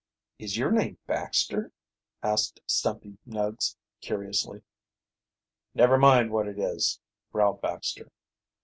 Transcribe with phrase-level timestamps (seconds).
[0.39, 1.71] "Is your name Baxter?"
[2.23, 4.63] asked asked Stumpy Nuggs, curiously.
[5.75, 6.99] "Never mind what it is,"
[7.31, 8.11] growled Baxter.